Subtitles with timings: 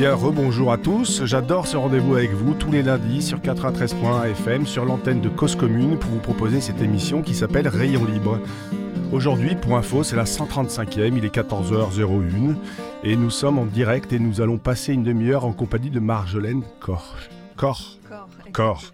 [0.00, 1.26] bien, rebonjour à tous.
[1.26, 5.56] J'adore ce rendez-vous avec vous tous les lundis sur 93.1 FM sur l'antenne de Cause
[5.56, 8.40] Commune pour vous proposer cette émission qui s'appelle Rayon Libre.
[9.12, 12.54] Aujourd'hui, pour info, c'est la 135e, il est 14h01
[13.04, 16.62] et nous sommes en direct et nous allons passer une demi-heure en compagnie de Marjolaine
[16.80, 17.14] Corr.
[17.60, 17.98] Corps.
[18.54, 18.90] Corps.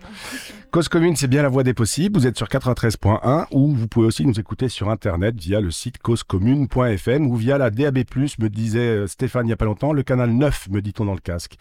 [0.72, 2.18] Cause commune, c'est bien la voie des possibles.
[2.18, 5.98] Vous êtes sur 93.1 ou vous pouvez aussi nous écouter sur internet via le site
[5.98, 7.98] causecommune.fm ou via la DAB+,
[8.40, 11.14] me disait euh, Stéphane il n'y a pas longtemps, le canal 9, me dit-on dans
[11.14, 11.58] le casque.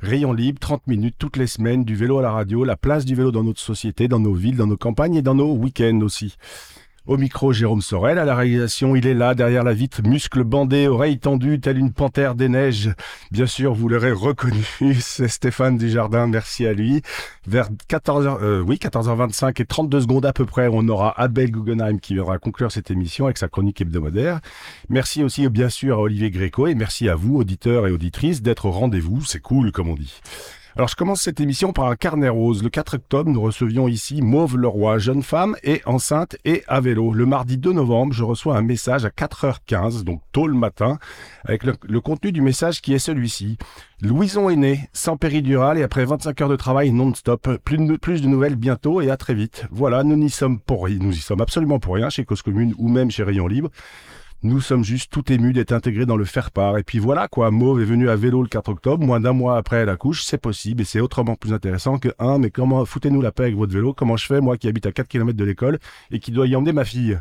[0.00, 3.14] Rayon libre, 30 minutes toutes les semaines, du vélo à la radio, la place du
[3.14, 6.38] vélo dans notre société, dans nos villes, dans nos campagnes et dans nos week-ends aussi.
[7.04, 8.16] Au micro, Jérôme Sorel.
[8.16, 11.92] À la réalisation, il est là, derrière la vitre, muscles bandés, oreilles tendues, telle une
[11.92, 12.90] panthère des neiges.
[13.32, 14.64] Bien sûr, vous l'aurez reconnu,
[15.00, 17.02] c'est Stéphane Desjardins, merci à lui.
[17.44, 21.98] Vers 14h, euh, oui, 14h25 et 32 secondes à peu près, on aura Abel Guggenheim
[21.98, 24.38] qui viendra conclure cette émission avec sa chronique hebdomadaire.
[24.88, 28.66] Merci aussi, bien sûr, à Olivier Gréco et merci à vous, auditeurs et auditrices, d'être
[28.66, 29.24] au rendez-vous.
[29.24, 30.20] C'est cool, comme on dit.
[30.74, 32.62] Alors je commence cette émission par un carnet rose.
[32.62, 37.12] Le 4 octobre, nous recevions ici Mauve Leroy, jeune femme et enceinte et à vélo.
[37.12, 40.98] Le mardi 2 novembre, je reçois un message à 4h15, donc tôt le matin,
[41.44, 43.58] avec le, contenu du message qui est celui-ci.
[44.00, 47.58] Louison est né, sans péridurale et après 25 heures de travail non-stop.
[47.64, 49.66] Plus de, plus de nouvelles bientôt et à très vite.
[49.70, 50.98] Voilà, nous n'y sommes pour rien.
[51.02, 53.68] Nous y sommes absolument pour rien chez Cause Commune ou même chez Rayon Libre.
[54.44, 56.76] Nous sommes juste tout émus d'être intégrés dans le faire-part.
[56.76, 57.52] Et puis voilà, quoi.
[57.52, 60.38] Mauve est venu à vélo le 4 octobre, moins d'un mois après la couche, c'est
[60.38, 63.72] possible et c'est autrement plus intéressant que, un, mais comment, foutez-nous la paix avec votre
[63.72, 65.78] vélo, comment je fais, moi qui habite à 4 km de l'école
[66.10, 67.20] et qui dois y emmener ma fille?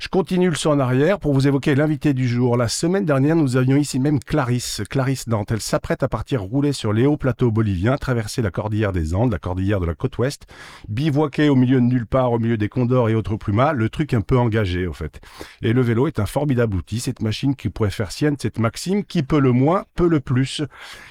[0.00, 2.56] Je continue le son en arrière pour vous évoquer l'invité du jour.
[2.56, 5.50] La semaine dernière, nous avions ici même Clarisse, Clarisse Dante.
[5.50, 9.32] Elle s'apprête à partir rouler sur les hauts plateaux boliviens, traverser la cordillère des Andes,
[9.32, 10.46] la cordillère de la côte ouest,
[10.88, 14.14] bivouaquer au milieu de nulle part, au milieu des condors et autres pumas, le truc
[14.14, 15.20] un peu engagé, au fait.
[15.62, 19.02] Et le vélo est un formidable outil, cette machine qui pourrait faire sienne cette maxime,
[19.02, 20.62] qui peut le moins, peut le plus.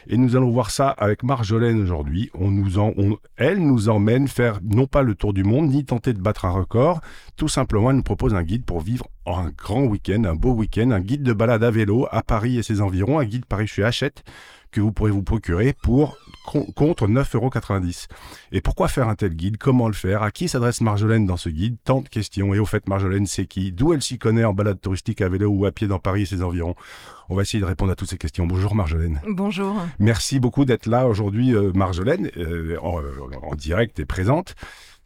[0.07, 2.31] Et nous allons voir ça avec Marjolaine aujourd'hui.
[3.35, 6.51] Elle nous emmène faire non pas le tour du monde, ni tenter de battre un
[6.51, 7.01] record,
[7.35, 10.91] tout simplement, elle nous propose un guide pour vivre un grand week-end, un beau week-end,
[10.91, 13.83] un guide de balade à vélo à Paris et ses environs, un guide Paris chez
[13.83, 14.23] Hachette
[14.71, 16.17] que vous pourrez vous procurer pour
[16.75, 18.07] contre 9,90€.
[18.51, 19.57] Et pourquoi faire un tel guide?
[19.57, 20.23] Comment le faire?
[20.23, 21.77] À qui s'adresse Marjolaine dans ce guide?
[21.83, 22.53] Tant de questions.
[22.53, 23.71] Et au fait, Marjolaine, c'est qui?
[23.71, 26.25] D'où elle s'y connaît en balade touristique à vélo ou à pied dans Paris et
[26.25, 26.75] ses environs?
[27.29, 28.47] On va essayer de répondre à toutes ces questions.
[28.47, 29.21] Bonjour Marjolaine.
[29.27, 29.75] Bonjour.
[29.99, 34.55] Merci beaucoup d'être là aujourd'hui, euh, Marjolaine, euh, en, direct et présente.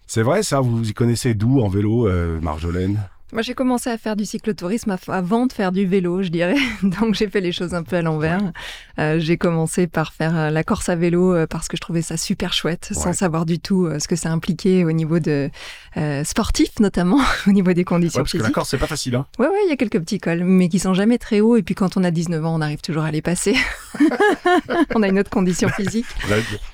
[0.06, 3.00] C'est vrai ça, vous y connaissez d'où en vélo, euh, Marjolaine?
[3.34, 6.58] Moi, j'ai commencé à faire du cyclotourisme avant de faire du vélo, je dirais.
[6.84, 8.52] Donc, j'ai fait les choses un peu à l'envers.
[9.00, 12.02] Euh, j'ai commencé par faire euh, la course à vélo euh, parce que je trouvais
[12.02, 15.50] ça super chouette, sans savoir du tout ce que ça impliquait au niveau de
[16.24, 18.44] sportif, notamment au niveau des conditions ouais, parce physiques.
[18.44, 19.16] Que la Corse, c'est pas facile.
[19.16, 21.56] Hein ouais, ouais, il y a quelques petits cols, mais qui sont jamais très hauts.
[21.56, 23.56] Et puis, quand on a 19 ans, on arrive toujours à les passer.
[24.96, 26.06] on a une autre condition physique.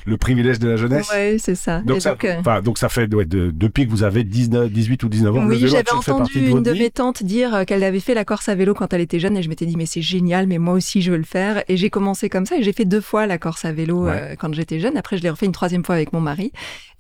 [0.05, 1.09] Le, privilège de la jeunesse.
[1.13, 1.81] Oui, c'est ça.
[1.81, 2.15] Donc, ça,
[2.61, 5.45] donc, ça fait depuis que vous avez 19, 18 ou 19 ans.
[5.47, 8.55] Oui, j'avais entendu une de mes tantes dire euh, qu'elle avait fait la Corse à
[8.55, 11.01] vélo quand elle était jeune et je m'étais dit mais c'est génial, mais moi aussi
[11.01, 11.63] je veux le faire.
[11.67, 14.35] Et j'ai commencé comme ça et j'ai fait deux fois la Corse à vélo euh,
[14.37, 14.97] quand j'étais jeune.
[14.97, 16.51] Après je l'ai refait une troisième fois avec mon mari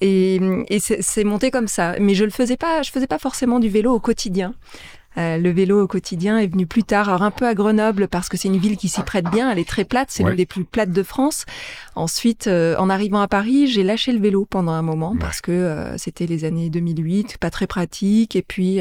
[0.01, 1.95] et, et c'est monté comme ça.
[1.99, 4.53] Mais je le faisais pas, je faisais pas forcément du vélo au quotidien.
[5.17, 8.29] Euh, le vélo au quotidien est venu plus tard, alors un peu à Grenoble parce
[8.29, 10.45] que c'est une ville qui s'y prête bien, elle est très plate, c'est l'une des
[10.45, 11.45] plus plates de France.
[11.95, 15.51] Ensuite, euh, en arrivant à Paris, j'ai lâché le vélo pendant un moment parce que
[15.51, 18.79] euh, c'était les années 2008, pas très pratique, et puis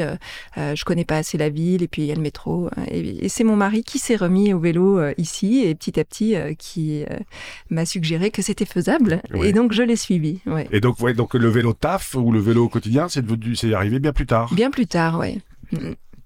[0.55, 2.69] je connais pas assez la ville, et puis il y a le métro.
[2.89, 7.03] Et, c'est mon mari qui s'est remis au vélo ici, et petit à petit qui
[7.69, 10.39] m'a suggéré que c'était faisable, et donc je l'ai suivi.
[10.71, 14.13] Et donc, ouais, donc le vélo taf ou le vélo au quotidien, c'est arrivé bien
[14.13, 14.53] plus tard.
[14.53, 15.41] Bien plus tard, oui.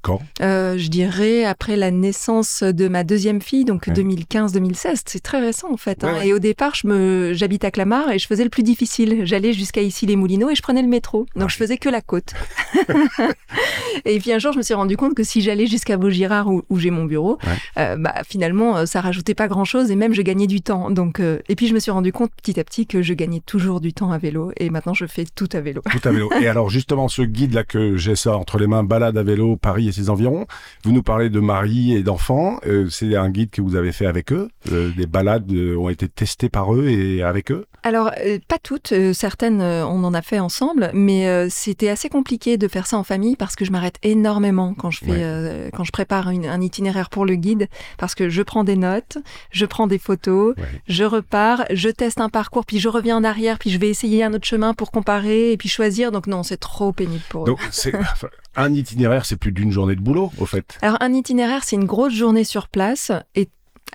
[0.02, 0.20] Quand?
[0.42, 5.02] Euh, Je dirais après la naissance de ma deuxième fille, donc 2015-2016.
[5.06, 6.04] C'est très récent en fait.
[6.04, 6.22] Hein.
[6.24, 9.22] Et au départ, je me, j'habite à Clamart et je faisais le plus difficile.
[9.26, 11.26] J'allais jusqu'à ici les Moulineaux et je prenais le métro.
[11.36, 12.34] Donc je faisais que la côte.
[14.06, 16.64] et puis un jour, je me suis rendu compte que si j'allais jusqu'à Vaugirard où,
[16.70, 17.38] où j'ai mon bureau,
[17.78, 20.90] euh, bah, finalement, euh, ça rajoutait pas grand chose et même je gagnais du temps.
[20.90, 23.82] Donc, et puis je me suis rendu compte petit à petit que je gagnais toujours
[23.82, 25.82] du temps à vélo et maintenant je fais tout à vélo.
[25.92, 26.32] Tout à vélo.
[26.42, 29.56] et alors justement, ce guide là que j'ai ça entre les mains, balade à vélo,
[29.56, 30.46] Paris ses environs.
[30.84, 32.60] Vous nous parlez de mari et d'enfants.
[32.66, 34.50] Euh, c'est un guide que vous avez fait avec eux.
[34.72, 37.66] Euh, des balades euh, ont été testées par eux et avec eux.
[37.84, 38.12] Alors,
[38.48, 38.94] pas toutes.
[39.14, 43.36] certaines, on en a fait ensemble, mais c'était assez compliqué de faire ça en famille
[43.36, 47.34] parce que je m'arrête énormément quand je fais, quand je prépare un itinéraire pour le
[47.34, 49.18] guide, parce que je prends des notes,
[49.50, 50.54] je prends des photos,
[50.88, 54.24] je repars, je teste un parcours, puis je reviens en arrière, puis je vais essayer
[54.24, 56.12] un autre chemin pour comparer et puis choisir.
[56.12, 57.48] Donc non, c'est trop pénible pour eux.
[57.48, 57.60] Donc
[58.56, 60.78] un itinéraire, c'est plus d'une journée de boulot, au fait.
[60.82, 63.50] Alors un itinéraire, c'est une grosse journée sur place et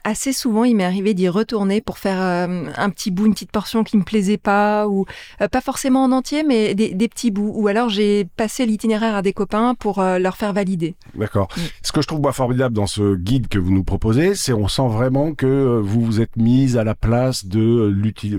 [0.07, 3.83] assez souvent, il m'est arrivé d'y retourner pour faire un petit bout, une petite portion
[3.83, 5.05] qui me plaisait pas, ou
[5.51, 7.53] pas forcément en entier, mais des, petits bouts.
[7.55, 10.95] Ou alors j'ai passé l'itinéraire à des copains pour leur faire valider.
[11.15, 11.49] D'accord.
[11.57, 11.61] Mm.
[11.83, 14.69] Ce que je trouve moi formidable dans ce guide que vous nous proposez, c'est on
[14.69, 17.95] sent vraiment que vous vous êtes mise à la place de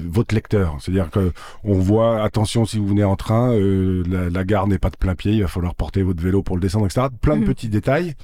[0.08, 0.78] votre lecteur.
[0.80, 4.98] C'est-à-dire que on voit, attention si vous venez en train, la, gare n'est pas de
[4.98, 7.08] plein pied, il va falloir porter votre vélo pour le descendre, etc.
[7.22, 7.46] Plein de mm.
[7.46, 8.16] petits détails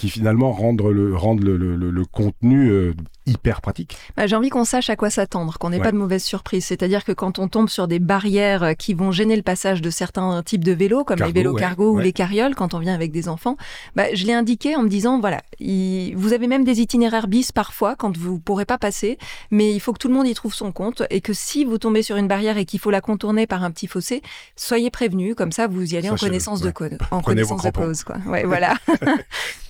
[0.00, 2.94] qui finalement rendent le, rendent le, le, contenu euh,
[3.26, 3.98] hyper pratique.
[4.16, 6.64] Bah, j'ai envie qu'on sache à quoi s'attendre, qu'on n'ait pas de mauvaises surprises.
[6.64, 9.90] C'est-à-dire que quand on tombe sur des barrières euh, qui vont gêner le passage de
[9.90, 13.12] certains types de vélos, comme les vélos cargo ou les carrioles, quand on vient avec
[13.12, 13.58] des enfants,
[13.94, 17.94] bah, je l'ai indiqué en me disant, voilà, vous avez même des itinéraires bis parfois
[17.94, 19.18] quand vous ne pourrez pas passer,
[19.50, 21.76] mais il faut que tout le monde y trouve son compte et que si vous
[21.76, 24.22] tombez sur une barrière et qu'il faut la contourner par un petit fossé,
[24.56, 28.02] soyez prévenus, comme ça vous y allez en connaissance de code, en connaissance de cause.
[28.02, 28.16] Quoi.
[28.24, 28.76] Voilà.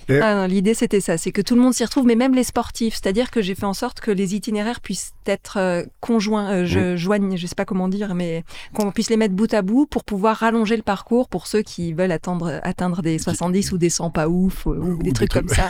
[0.21, 2.95] Ah l'idée c'était ça, c'est que tout le monde s'y retrouve, mais même les sportifs.
[2.95, 6.95] C'est-à-dire que j'ai fait en sorte que les itinéraires puissent être euh, conjoints, euh, je
[6.95, 8.43] joigne, je sais pas comment dire, mais
[8.73, 11.93] qu'on puisse les mettre bout à bout pour pouvoir rallonger le parcours pour ceux qui
[11.93, 15.69] veulent atteindre des 70 ou des 100 pas ouf ou, des, trucs, comme ça.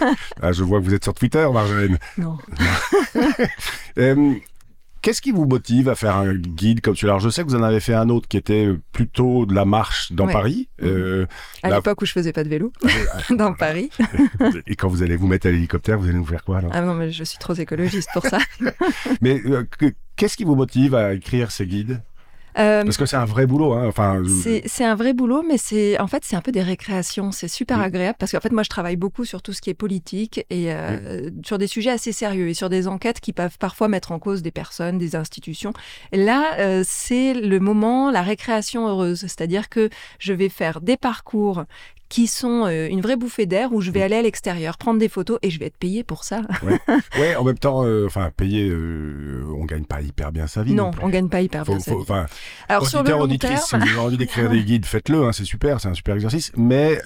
[0.42, 1.98] ah, je vois que vous êtes sur Twitter, Marjolaine.
[2.16, 2.38] Non.
[3.98, 4.34] euh,
[5.08, 7.18] Qu'est-ce qui vous motive à faire un guide comme celui-là?
[7.18, 10.12] Je sais que vous en avez fait un autre qui était plutôt de la marche
[10.12, 10.68] dans Paris.
[10.82, 10.86] Mhm.
[10.86, 11.26] Euh,
[11.62, 12.88] à l'époque où je faisais pas de vélo ah
[13.34, 13.88] dans Paris.
[14.66, 16.72] Et quand vous allez vous mettre à l'hélicoptère, vous allez nous faire quoi alors?
[16.74, 18.36] Ah non, mais je suis trop écologiste pour ça.
[19.22, 19.66] mais euh,
[20.16, 22.02] qu'est-ce qui vous motive à écrire ces guides?
[22.58, 23.72] Euh, Parce que c'est un vrai boulot.
[23.72, 23.86] Hein.
[23.86, 24.22] Enfin,
[24.66, 27.32] c'est un vrai boulot, mais c'est en fait c'est un peu des récréations.
[27.32, 29.74] C'est super agréable parce qu'en fait moi je travaille beaucoup sur tout ce qui est
[29.74, 33.88] politique et euh, sur des sujets assez sérieux et sur des enquêtes qui peuvent parfois
[33.88, 35.72] mettre en cause des personnes, des institutions.
[36.12, 41.64] là, euh, c'est le moment, la récréation heureuse, c'est-à-dire que je vais faire des parcours
[42.08, 44.04] qui sont euh, une vraie bouffée d'air où je vais mm.
[44.04, 46.42] aller à l'extérieur, prendre des photos et je vais être payé pour ça.
[47.18, 47.36] ouais.
[47.36, 50.74] en même temps, euh, enfin, payé, euh, on gagne pas hyper bien sa vie.
[50.74, 52.04] Non, on gagne pas hyper bien sa vie.
[52.68, 55.80] Alors, sur le auditrice, si vous avez envie d'écrire des guides, faites-le, hein, c'est super,
[55.80, 57.00] c'est un super exercice, mais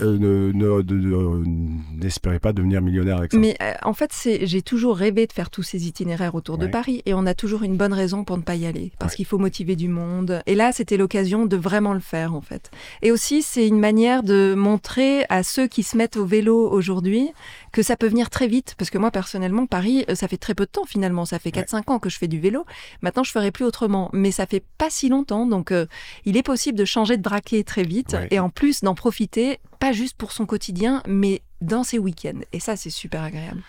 [1.96, 3.38] n'espérez pas devenir millionnaire avec ça.
[3.38, 4.12] Mais en fait,
[4.42, 7.62] j'ai toujours rêvé de faire tous ces itinéraires autour de Paris et on a toujours
[7.62, 10.42] une bonne raison pour ne pas y aller, parce qu'il faut motiver du monde.
[10.46, 12.70] Et là, c'était l'occasion de vraiment le faire, en fait.
[13.02, 14.91] Et aussi, c'est une manière de montrer
[15.28, 17.30] à ceux qui se mettent au vélo aujourd'hui
[17.72, 18.74] que ça peut venir très vite.
[18.76, 21.24] Parce que moi, personnellement, Paris, euh, ça fait très peu de temps finalement.
[21.24, 22.64] Ça fait 4-5 ans que je fais du vélo.
[23.00, 24.10] Maintenant, je ferai plus autrement.
[24.12, 25.46] Mais ça fait pas si longtemps.
[25.46, 25.86] Donc, euh,
[26.24, 29.92] il est possible de changer de braquet très vite et en plus d'en profiter, pas
[29.92, 32.40] juste pour son quotidien, mais dans ses week-ends.
[32.52, 33.62] Et ça, c'est super agréable.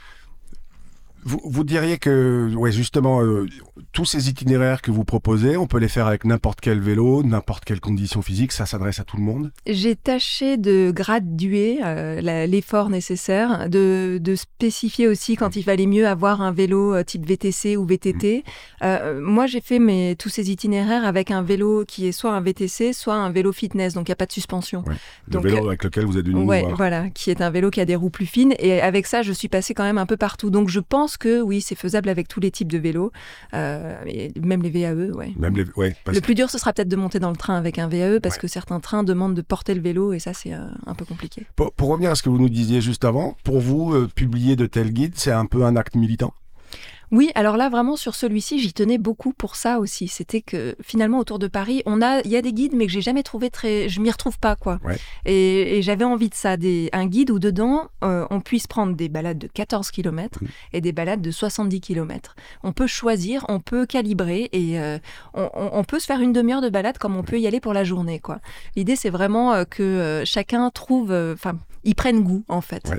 [1.25, 3.47] Vous, diriez que, ouais, justement, euh,
[3.91, 7.63] tous ces itinéraires que vous proposez, on peut les faire avec n'importe quel vélo, n'importe
[7.63, 9.51] quelle condition physique, ça s'adresse à tout le monde?
[9.65, 16.07] J'ai tâché de graduer euh, l'effort nécessaire, de, de, spécifier aussi quand il fallait mieux
[16.07, 18.43] avoir un vélo euh, type VTC ou VTT.
[18.81, 19.19] Mmh.
[19.19, 22.91] moi, j'ai fait mes, tous ces itinéraires avec un vélo qui est soit un VTC,
[22.91, 24.83] soit un vélo fitness, donc il n'y a pas de suspension.
[25.27, 26.77] le vélo avec lequel vous êtes venu ouais, nous voir.
[26.77, 28.53] voilà, qui est un vélo qui a des roues plus fines.
[28.59, 30.49] Et avec ça, je suis passé quand même un peu partout.
[30.49, 33.11] Donc je pense que oui, c'est faisable avec tous les types de vélos,
[33.53, 33.95] euh,
[34.41, 35.11] même les VAE.
[35.11, 35.33] Ouais.
[35.37, 37.87] Même les, le plus dur, ce sera peut-être de monter dans le train avec un
[37.87, 40.95] VAE parce que certains trains demandent de porter le vélo et ça, c'est euh, un
[40.95, 41.45] peu compliqué.
[41.55, 44.65] Pour, revenir à ce que vous nous disiez juste avant, pour vous, euh, publier de
[44.65, 46.33] tels guides, c'est un peu un acte militant?
[47.13, 50.07] Oui, alors là vraiment sur celui-ci, j'y tenais beaucoup pour ça aussi.
[50.07, 52.91] C'était que finalement autour de Paris, on a, il y a des guides, mais que
[52.91, 54.79] j'ai jamais trouvé très, je m'y retrouve pas quoi.
[55.25, 59.09] Et, j'avais envie de ça, des, un guide où dedans euh, on puisse prendre des
[59.09, 60.47] balades de 14 km mmh.
[60.73, 62.35] et des balades de 70 km.
[62.63, 64.97] On peut choisir, on peut calibrer et euh,
[65.35, 67.83] on, peut se faire une demi-heure de balade comme on peut y aller pour la
[67.83, 68.39] journée quoi.
[68.75, 72.91] L'idée c'est vraiment euh, que chacun trouve, enfin ils prennent goût en fait.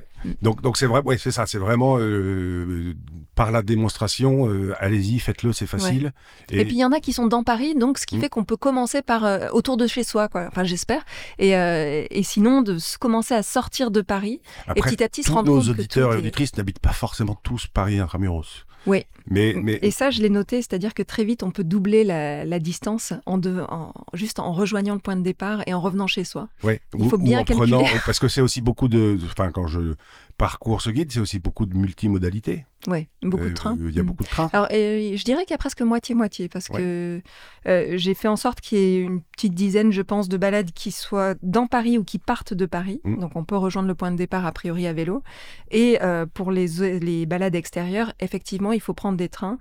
[0.43, 2.95] Donc donc c'est vrai, ouais, c'est ça, c'est vraiment euh,
[3.35, 4.49] par la démonstration.
[4.49, 6.12] Euh, allez-y, faites-le, c'est facile.
[6.50, 6.64] Et...
[6.64, 8.21] puis il y en a qui sont dans Paris, donc ce qui mmh.
[8.21, 10.47] fait qu'on peut commencer par euh, autour de chez soi, quoi.
[10.49, 11.04] Enfin j'espère.
[11.38, 14.40] Et, et sinon de commencer à sortir de Paris
[14.75, 17.66] et petit à petit se rendre compte nos auditeurs et auditrices n'habitent pas forcément tous
[17.66, 18.64] Paris intramuros.
[18.87, 19.04] Oui.
[19.26, 19.78] Mais, mais...
[19.81, 23.40] Et ça, je l'ai noté, c'est-à-dire que très vite, on peut doubler la, distance en,
[23.45, 26.49] en, juste en rejoignant le point de départ et en revenant chez soi.
[26.62, 26.75] Oui.
[26.99, 27.85] Il faut bien calculer.
[28.07, 29.19] parce que c'est aussi beaucoup de.
[29.33, 29.95] Enfin, quand je
[30.37, 32.66] parcours ce guide, c'est aussi beaucoup de multimodalités.
[32.87, 33.78] Oui, beaucoup de euh, trains.
[33.80, 34.06] Il y a mm.
[34.06, 34.50] beaucoup de trains.
[34.52, 37.23] Alors, euh, je dirais qu'il y a presque moitié-moitié, parce que
[37.66, 40.73] euh, j'ai fait en sorte qu'il y ait une petite dizaine, je pense, de balades
[40.73, 43.00] qui soient dans Paris ou qui partent de Paris.
[43.04, 43.21] Mm.
[43.21, 45.23] Donc, on peut rejoindre le point de départ a priori à vélo.
[45.71, 45.99] Et
[46.35, 49.59] pour les, les balades extérieures, effectivement, il faut prendre des trains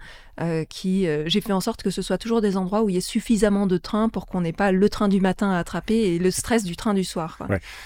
[0.70, 1.08] qui...
[1.26, 3.68] j'ai fait en sorte que ce soit toujours des endroits où il y ait suffisamment
[3.68, 6.64] de trains pour qu'on n'ait pas le train du matin à attraper et le stress
[6.64, 7.38] du train du soir.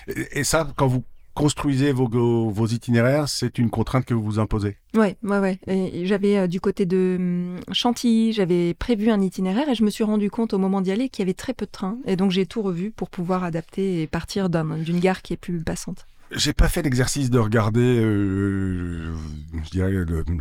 [0.07, 1.03] Et, et ça, quand vous
[1.37, 2.09] construisez vos,
[2.49, 5.59] vos itinéraires, c'est une contrainte que vous vous imposez Ouais, ouais, ouais.
[6.03, 10.03] J'avais euh, du côté de hum, Chantilly, j'avais prévu un itinéraire et je me suis
[10.03, 11.99] rendu compte au moment d'y aller qu'il y avait très peu de trains.
[12.07, 15.61] Et donc j'ai tout revu pour pouvoir adapter et partir d'une gare qui est plus
[15.61, 16.07] passante.
[16.31, 19.13] J'ai pas fait l'exercice de regarder euh,
[19.63, 19.93] je dirais,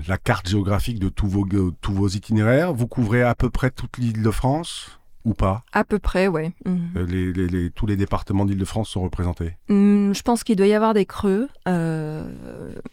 [0.09, 1.47] la carte géographique de tous vos,
[1.83, 2.73] tous vos itinéraires.
[2.73, 4.99] Vous couvrez à peu près toute l'île de France?
[5.27, 6.53] Ou pas À peu près, ouais.
[6.65, 6.91] Mhm.
[6.97, 10.95] Euh, les, tous les départements d'Île-de-France sont représentés hmm, Je pense qu'il doit y avoir
[10.95, 12.23] des creux, euh,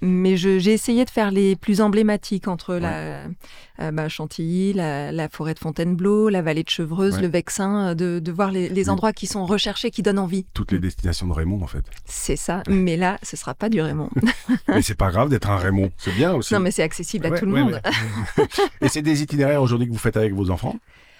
[0.01, 3.27] mais j'ai essayé de faire les plus emblématiques entre la
[3.79, 8.51] euh, bah, Chantilly, la, forêt de Fontainebleau, la vallée de Chevreuse, le Vexin, de, voir
[8.51, 10.45] les, endroits qui sont recherchés, qui donnent envie.
[10.53, 11.85] Toutes les destinations de Raymond, en fait.
[12.05, 14.09] C'est ça, mais là, ce sera pas du Raymond.
[14.67, 16.53] mais c'est pas grave d'être un Raymond, c'est bien aussi.
[16.53, 17.79] Non, mais c'est accessible à tout le monde.
[18.81, 20.75] Et c'est des itinéraires aujourd'hui que vous faites avec vos enfants?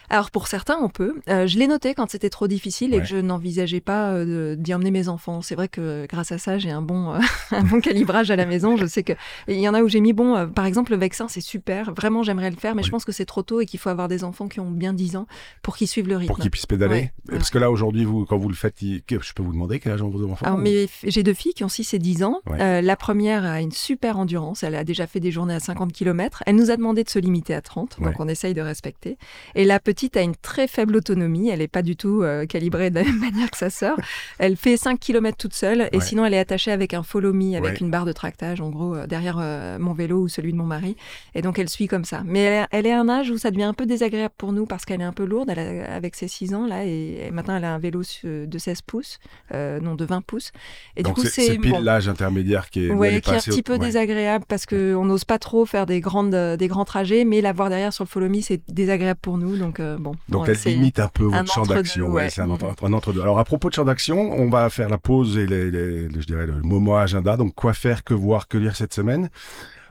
[0.09, 1.15] Alors pour certains, on peut.
[1.29, 4.73] Euh, je l'ai noté quand c'était trop difficile et que je n'envisageais pas euh, d'y
[4.73, 5.41] emmener mes enfants.
[5.41, 7.19] C'est vrai que grâce à ça, j'ai un bon, euh,
[7.51, 8.77] un bon calibrage à la maison.
[8.77, 9.13] Je sais que
[9.47, 10.47] il y en a où j'ai mis bon.
[10.49, 11.93] par exemple, le vaccin, c'est super.
[11.93, 14.07] Vraiment, j'aimerais le faire, mais je pense que c'est trop tôt et qu'il faut avoir
[14.07, 15.27] des enfants qui ont bien 10 ans
[15.61, 16.27] pour qu'ils suivent le rythme.
[16.27, 17.11] Pour qu'ils puissent pédaler.
[17.29, 20.01] Parce que là, aujourd'hui, vous, quand vous le faites, je peux vous demander quel âge
[20.01, 22.41] ont vos enfants mais J'ai deux filles qui ont 6 et 10 ans.
[22.47, 24.63] la première a une super endurance.
[24.63, 26.43] Elle a déjà fait des journées à 50 km.
[26.45, 29.17] Elle nous a demandé de se limiter à 30, donc on essaye de respecter.
[29.55, 31.49] Et la petite a une très faible autonomie.
[31.49, 33.97] Elle n'est pas du tout euh, calibrée de la même manière que sa sœur.
[34.39, 37.55] Elle fait 5 km toute seule et sinon elle est attachée avec un follow me,
[37.55, 40.57] avec une barre de tractage, en gros, euh, derrière euh, mon vélo ou celui de
[40.57, 40.95] mon mari.
[41.35, 42.21] Et donc elle suit comme ça.
[42.25, 44.85] Mais elle, est à un âge où ça devient un peu désagréable pour nous parce
[44.85, 47.79] qu'elle est un peu lourde avec ses 6 ans là et, maintenant elle a un
[47.79, 49.19] vélo de 16 pouces,
[49.51, 50.51] non de 20 pouces.
[50.95, 53.63] Et donc du coup c'est pile l'âge intermédiaire qui est, ouais, qui est un petit
[53.63, 57.53] peu désagréable parce qu'on n'ose pas trop faire des, grandes, des grands trajets, mais la
[57.53, 59.57] voir derrière sur le follow me c'est désagréable pour nous.
[59.57, 60.13] Donc bon.
[60.29, 62.13] Donc elle limite un peu votre champ d'action.
[62.29, 63.21] c'est un, entre-deux.
[63.21, 66.45] Alors à propos de champ d'action, on va faire la pause et les, je dirais
[66.45, 67.37] le moment agenda.
[67.37, 69.29] Donc quoi faire, que voir, que lire cette semaine?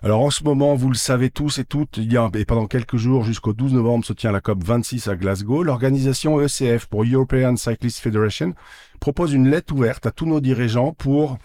[0.05, 2.67] Alors en ce moment, vous le savez tous et toutes, il y a, et pendant
[2.67, 5.63] quelques jours jusqu'au 12 novembre se tient la COP 26 à Glasgow.
[5.63, 8.55] L'organisation ECF pour European Cyclist Federation
[8.99, 11.39] propose une lettre ouverte à tous nos dirigeants pour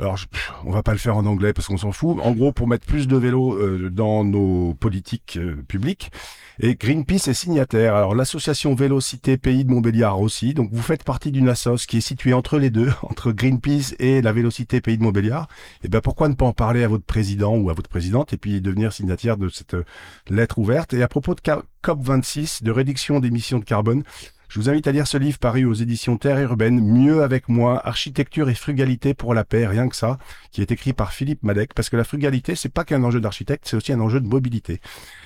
[0.00, 0.16] alors,
[0.64, 2.18] on va pas le faire en anglais parce qu'on s'en fout.
[2.22, 6.12] En gros, pour mettre plus de vélos euh, dans nos politiques euh, publiques.
[6.60, 7.94] Et Greenpeace est signataire.
[7.94, 10.54] Alors, l'association Vélocité Pays de Montbéliard aussi.
[10.54, 14.20] Donc, vous faites partie d'une assoce qui est située entre les deux, entre Greenpeace et
[14.22, 15.46] la Vélocité Pays de Montbéliard.
[15.82, 18.32] Et eh ben, pourquoi ne pas en parler à votre président ou à votre présidente
[18.32, 19.84] et puis devenir signataire de cette euh,
[20.30, 20.94] lettre ouverte?
[20.94, 21.40] Et à propos de
[21.84, 24.02] COP26, de réduction d'émissions de carbone,
[24.48, 27.86] je vous invite à lire ce livre paru aux éditions Terre urbaine, Mieux avec moi,
[27.86, 30.18] architecture et frugalité pour la paix, rien que ça,
[30.52, 33.68] qui est écrit par Philippe Madec, parce que la frugalité, c'est pas qu'un enjeu d'architecte,
[33.68, 34.80] c'est aussi un enjeu de mobilité.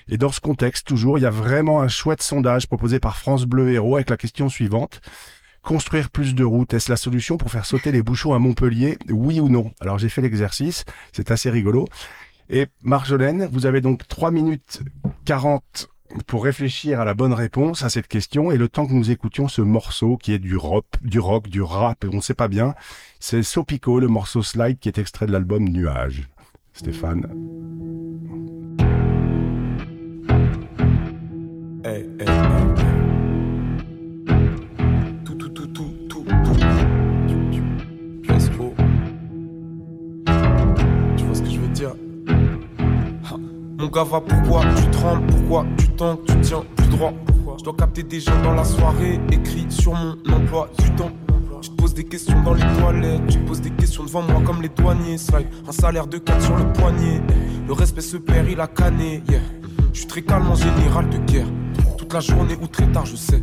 [0.09, 3.45] Et dans ce contexte, toujours, il y a vraiment un chouette sondage proposé par France
[3.45, 5.01] Bleu Héros avec la question suivante.
[5.63, 9.39] Construire plus de routes, est-ce la solution pour faire sauter les bouchons à Montpellier Oui
[9.39, 9.71] ou non?
[9.81, 11.87] Alors j'ai fait l'exercice, c'est assez rigolo.
[12.51, 14.83] Et Marjolaine, vous avez donc 3 minutes
[15.25, 15.92] 40
[16.27, 19.49] pour réfléchir à la bonne réponse à cette question et le temps que nous écoutions
[19.49, 22.75] ce morceau qui est du rock, du rock, du rap, on ne sait pas bien,
[23.21, 26.29] c'est Sopico, le morceau Slide qui est extrait de l'album Nuage.
[26.75, 27.27] Stéphane.
[31.85, 32.72] Hey, hey, Tout,
[43.83, 47.13] Mon gars va pourquoi tu trembles, pourquoi tu tu tiens plus droit?
[47.59, 51.11] Je dois capter des gens dans la soirée, écrit sur mon emploi du temps.
[51.61, 54.41] Tu te poses des questions dans les toilettes, tu te poses des questions devant moi
[54.47, 55.17] comme les douaniers.
[55.67, 57.21] un salaire de 4 sur le poignet.
[57.67, 59.21] Le respect se perd, il a canné.
[59.29, 59.41] Yeah.
[59.93, 61.49] Je suis très calme en général de guerre.
[61.99, 63.43] Toute la journée ou très tard, je sais.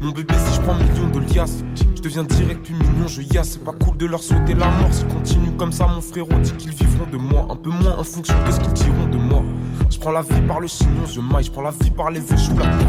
[0.00, 1.62] Mon bébé, si je prends millions de liasses,
[1.94, 3.50] je deviens direct plus mignon, je yasse.
[3.50, 4.92] C'est pas cool de leur souhaiter la mort.
[4.92, 7.48] S'ils continuent comme ça, mon frérot dit qu'ils vivront de moi.
[7.50, 9.42] Un peu moins en fonction de ce qu'ils diront de moi.
[9.90, 12.20] Je prends la vie par le chignon, je maille, je prends la vie par les
[12.20, 12.84] vœux sous la table.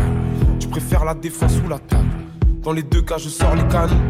[0.59, 2.09] Tu préfères la défense ou la table
[2.63, 4.01] Dans les deux cas, je sors les canons.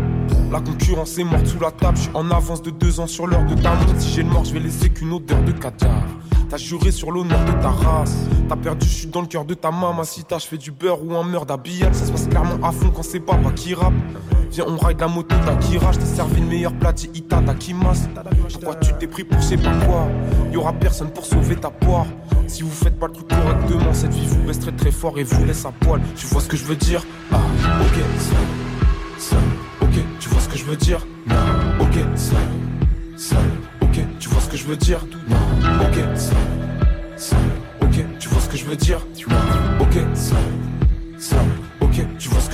[0.51, 3.27] La concurrence est morte sous la table, je suis en avance de deux ans sur
[3.27, 3.99] l'heure de ta montre.
[3.99, 6.03] Si j'ai le mort, je vais laisser qu'une odeur de caviar.
[6.49, 8.15] T'as juré sur l'honneur de ta race.
[8.47, 10.03] T'as perdu, je suis dans le cœur de ta maman.
[10.03, 11.95] Si t'as, je du beurre ou un meurtre d'habillage.
[11.95, 13.93] Ça se passe clairement à fond quand c'est papa qui rappe.
[14.55, 15.91] Viens, on ride la moto d'Akira.
[15.91, 18.07] Je t'ai servi le meilleur plat Ita Takimas.
[18.53, 20.07] Pourquoi tu t'es pris pour je sais quoi?
[20.53, 22.05] Y'aura personne pour sauver ta poire.
[22.47, 25.23] Si vous faites pas le truc correctement, cette vie vous baisse très très fort et
[25.23, 25.99] vous laisse à poil.
[26.15, 27.03] Tu vois ce que je veux dire?
[27.33, 27.35] Ah,
[27.81, 27.99] ok,
[29.17, 29.35] ça,
[29.81, 31.05] ok, tu vois ce que je veux dire?
[31.27, 31.35] Non,
[31.81, 32.35] ok, ça,
[33.17, 33.35] ça,
[33.81, 35.05] ok, tu vois ce que je veux dire?
[35.27, 35.35] Non,
[35.81, 36.35] ok, ça,
[37.17, 37.35] ça,
[37.81, 39.05] ok, tu vois ce que je veux dire?
[39.81, 40.35] Ok, ça,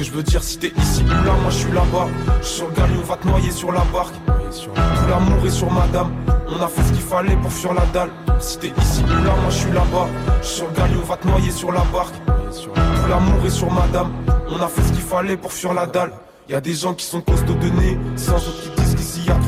[0.03, 2.07] je veux dire Si t'es ici ou là, moi je suis là-bas.
[2.41, 4.15] Je sur le galion, va te noyer sur la barque.
[4.25, 6.11] Tout l'amour est sur madame.
[6.47, 8.09] On a fait ce qu'il fallait pour fuir la dalle.
[8.39, 10.07] Si t'es ici ou là, moi je suis là-bas.
[10.41, 12.15] Je sur le galion, va te noyer sur la barque.
[12.25, 14.11] Tout l'amour est sur madame.
[14.49, 16.11] On a fait ce qu'il fallait pour fuir la dalle.
[16.49, 18.69] Y a des gens qui sont costauds de nez, sans qui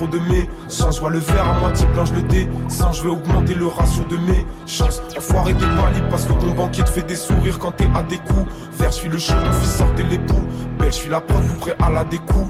[0.08, 0.20] de.
[0.68, 2.48] Sans je vois le verre à moitié plein, je le dé.
[2.70, 5.02] Sans je vais augmenter le ratio de mes chances.
[5.18, 8.18] Enfoiré des libre parce que ton banquier te fait des sourires quand t'es à des
[8.18, 8.46] coups.
[8.78, 10.48] Vert, je suis le mon fils sortez les poules.
[10.80, 12.50] Belle, je suis la preuve, prêt à la découpe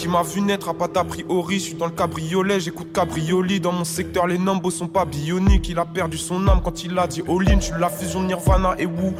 [0.00, 1.58] qui m'a vu naître a pas priori.
[1.58, 3.60] Je suis dans le cabriolet, j'écoute cabrioli.
[3.60, 5.68] Dans mon secteur, les nombres sont pas bioniques.
[5.68, 7.60] Il a perdu son âme quand il a dit all-in.
[7.60, 9.12] Je la fusion Nirvana et Wu.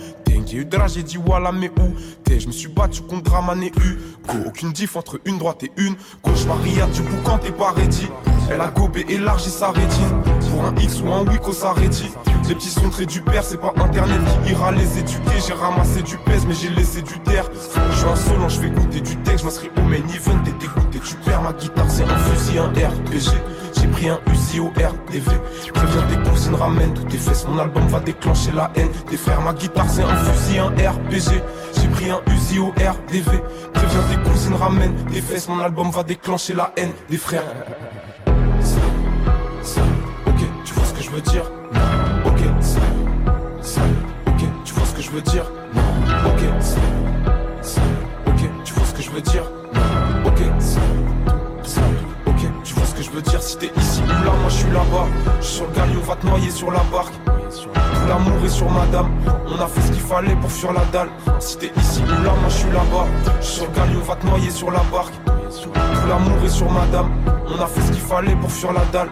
[0.50, 1.94] J'ai eu j'ai dit voilà, mais où?
[2.25, 3.99] T'es Je me suis battu contre Draman et U.
[4.26, 5.94] Go, aucune diff entre une droite et une.
[6.25, 8.08] Gauche Maria, du quand t'es pas ready.
[8.50, 10.22] Elle a gobé, élargi sa rétine.
[10.64, 12.11] Un X ou un Wiko, ça rédit.
[12.49, 15.38] Les petits sont très du père, c'est pas internet qui ira les éduquer.
[15.47, 17.49] J'ai ramassé du pèse, mais j'ai laissé du terre.
[17.93, 20.52] Je suis un solo, je fais goûter du texte, je m'inscris au main event, t'es
[20.52, 23.37] dégoûté, tu perds ma guitare, c'est un fusil, un RPG.
[23.81, 25.31] J'ai pris un Uzi au RDV.
[25.73, 27.47] Préviens tes cousines, ramène toutes tes fesses.
[27.49, 28.90] Mon album va déclencher la haine.
[29.11, 31.40] Des frères, ma guitare, c'est un fusil, un RPG.
[31.81, 33.43] J'ai pris un Uzi au RDV.
[33.73, 35.49] Préviens tes cousines, ramène tes fesses.
[35.49, 36.93] Mon album va déclencher la haine.
[37.09, 37.45] Des frères.
[41.11, 41.45] Tu vois ce que je veux dire?
[44.64, 45.45] tu vois ce que je veux dire
[46.25, 46.43] Ok,
[48.26, 49.43] ok, tu vois ce que je veux dire
[50.25, 50.40] Ok,
[52.26, 54.55] ok, tu vois ce que je veux dire Si t'es ici ou là, moi je
[54.55, 55.07] suis là-bas.
[55.40, 57.14] Je suis sur le galion, va te noyer sur la barque.
[57.26, 59.09] Tout l'amour est sur madame.
[59.49, 61.09] On a fait ce qu'il fallait pour fuir la dalle.
[61.40, 63.07] Si t'es ici ou là, moi je suis là-bas.
[63.40, 65.14] Je suis sur le galion, va te noyer sur la barque.
[65.26, 67.11] Tout l'amour est sur madame.
[67.49, 69.09] On a fait ce qu'il fallait pour fuir la dalle.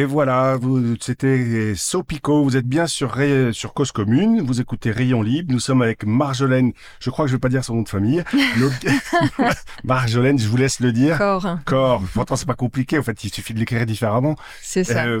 [0.00, 0.58] Et voilà,
[0.98, 3.18] c'était Sopico, vous êtes bien sur,
[3.52, 7.36] sur Cause Commune, vous écoutez Rayon Libre, nous sommes avec Marjolaine, je crois que je
[7.36, 8.24] vais pas dire son nom de famille,
[9.84, 11.18] Marjolaine, je vous laisse le dire.
[11.18, 11.58] Corps.
[11.66, 14.36] Corps, pourtant c'est pas compliqué, en fait il suffit de l'écrire différemment.
[14.62, 15.04] C'est ça.
[15.04, 15.20] Euh,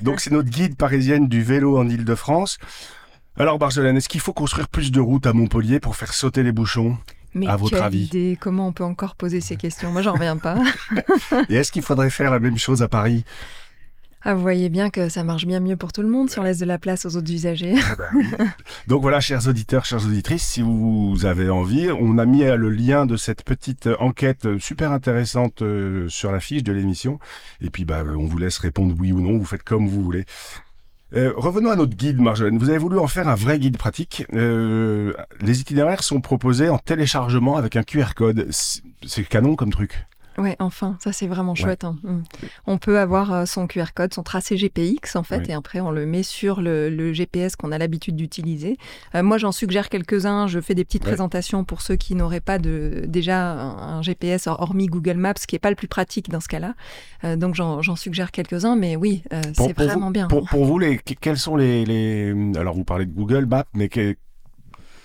[0.00, 2.56] donc c'est notre guide parisienne du vélo en Ile-de-France.
[3.36, 6.52] Alors Marjolaine, est-ce qu'il faut construire plus de routes à Montpellier pour faire sauter les
[6.52, 6.96] bouchons
[7.34, 8.38] mais à votre avis idée.
[8.40, 9.90] Comment on peut encore poser ces questions?
[9.90, 10.56] Moi, j'en reviens pas.
[11.48, 13.24] Et est-ce qu'il faudrait faire la même chose à Paris?
[14.24, 16.42] Ah, vous voyez bien que ça marche bien mieux pour tout le monde si on
[16.42, 17.74] laisse de la place aux autres usagers.
[17.90, 18.46] Ah bah
[18.88, 23.04] Donc voilà, chers auditeurs, chères auditrices, si vous avez envie, on a mis le lien
[23.04, 27.18] de cette petite enquête super intéressante euh, sur la fiche de l'émission.
[27.60, 30.24] Et puis, bah, on vous laisse répondre oui ou non, vous faites comme vous voulez.
[31.14, 32.58] Euh, revenons à notre guide, Marjolaine.
[32.58, 34.26] Vous avez voulu en faire un vrai guide pratique.
[34.32, 38.48] Euh, les itinéraires sont proposés en téléchargement avec un QR code.
[38.50, 40.06] C'est canon comme truc.
[40.36, 41.84] Ouais, enfin, ça c'est vraiment chouette.
[41.84, 41.96] Hein.
[42.02, 42.22] Mm.
[42.66, 45.90] On peut avoir euh, son QR code, son tracé GPX en fait, et après on
[45.90, 48.76] le met sur le, GPS qu'on a l'habitude d'utiliser.
[49.14, 52.58] Euh, moi j'en suggère quelques-uns, je fais des petites présentations pour ceux qui n'auraient pas
[52.58, 56.48] de, déjà un, GPS hormis Google Maps, qui n'est pas le plus pratique dans ce
[56.48, 56.74] cas-là.
[57.24, 59.22] Euh, donc j'en suggère quelques-uns, mais oui,
[59.54, 60.26] c'est vraiment bien.
[60.28, 63.88] Pour, pour, vous, les, quels sont les, les, Alors vous parlez de Google Maps, mais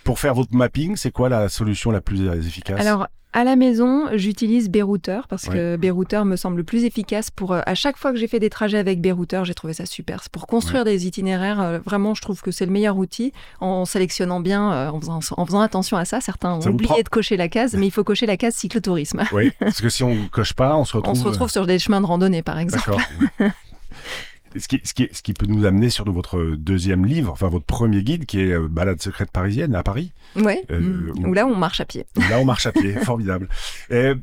[0.04, 2.80] pour faire votre mapping, c'est quoi la solution la plus efficace?
[2.80, 7.54] Alors, à la maison, j'utilise Bérouteur parce que Bérouteur me semble plus efficace pour.
[7.54, 10.24] Euh, à chaque fois que j'ai fait des trajets avec Bérouteur, j'ai trouvé ça super.
[10.32, 14.40] Pour construire des itinéraires, euh, vraiment, je trouve que c'est le meilleur outil en sélectionnant
[14.40, 16.22] bien, euh, en, faisant, en, faisant, attention à ça.
[16.22, 19.24] Certains ont oublié de cocher la case, mais il faut cocher la case cyclotourisme.
[19.32, 21.12] Oui, parce que si on coche pas, on se retrouve.
[21.12, 22.90] On se retrouve sur des chemins de randonnée, par exemple.
[22.90, 23.52] D'accord.
[24.58, 27.66] Ce qui, ce, qui, ce qui, peut nous amener sur votre deuxième livre, enfin votre
[27.66, 30.12] premier guide, qui est Balade secrète parisienne à Paris.
[30.36, 31.26] Oui, euh, mm.
[31.26, 32.06] où là on marche à pied.
[32.30, 33.48] Là on marche à pied, formidable.
[33.90, 34.14] Et,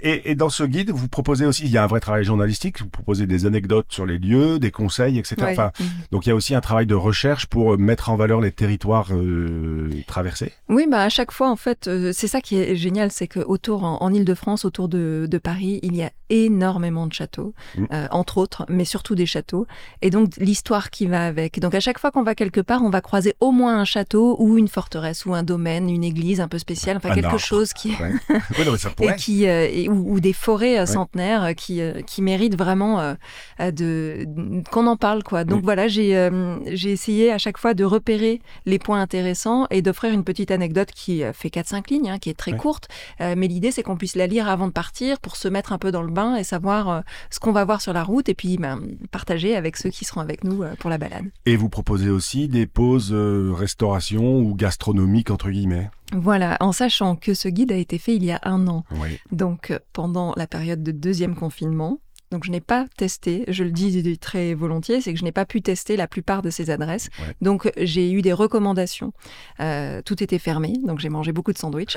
[0.00, 2.88] et, dans ce guide, vous proposez aussi, il y a un vrai travail journalistique, vous
[2.88, 5.36] proposez des anecdotes sur les lieux, des conseils, etc.
[5.50, 5.86] Enfin, mhm.
[6.12, 9.08] Donc il y a aussi un travail de recherche pour mettre en valeur les territoires
[9.12, 10.52] euh, traversés.
[10.68, 13.40] Oui, bah à chaque fois, en fait, euh, c'est ça qui est génial, c'est que
[13.40, 17.84] autour, en, Ile-de-France, autour de, de, Paris, il y a énormément de châteaux, mm.
[17.92, 19.66] euh, entre autres, mais surtout des châteaux.
[20.02, 21.58] Et donc l'histoire qui va avec.
[21.60, 24.36] Donc à chaque fois qu'on va quelque part, on va croiser au moins un château
[24.38, 27.94] ou une forteresse ou un domaine, une église un peu spéciale, enfin quelque chose qui...
[28.00, 29.46] oui, non, mais ça et qui
[29.88, 33.14] ou, des forêts centenaires qui, qui méritent vraiment
[33.60, 34.26] de,
[34.70, 35.22] qu'on en parle.
[35.22, 35.44] quoi.
[35.44, 36.28] Donc voilà, j'ai
[36.66, 40.90] j'ai essayé à chaque fois de repérer les points intéressants et d'offrir une petite anecdote
[40.92, 42.88] qui fait 4-5 lignes, hein, qui est très courte.
[43.20, 45.90] mais l'idée, c'est qu'on puisse la lire avant de partir pour se mettre un peu
[45.90, 48.80] dans le bain et savoir ce qu'on va voir sur la route et puis ben,
[49.10, 51.26] partager avec ceux qui seront avec nous pour la balade.
[51.46, 55.90] Et vous proposez aussi des pauses restauration ou gastronomiques, entre guillemets?
[56.12, 58.84] Voilà, en sachant que ce guide a été fait il y a un an.
[59.30, 64.18] Donc, pendant la période de deuxième confinement, donc je n'ai pas testé, je le dis
[64.18, 67.08] très volontiers, c'est que je n'ai pas pu tester la plupart de ces adresses.
[67.40, 69.12] Donc j'ai eu des recommandations.
[69.60, 71.96] Euh, tout était fermé, donc j'ai mangé beaucoup de sandwichs.